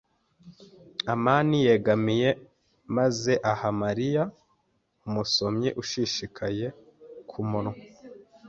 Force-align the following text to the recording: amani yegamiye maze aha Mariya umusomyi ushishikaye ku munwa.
amani 1.13 1.57
yegamiye 1.67 2.29
maze 2.95 3.33
aha 3.51 3.67
Mariya 3.81 4.23
umusomyi 5.07 5.69
ushishikaye 5.81 6.65
ku 7.29 7.39
munwa. 7.49 7.73